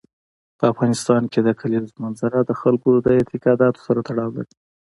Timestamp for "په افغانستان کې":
0.57-1.39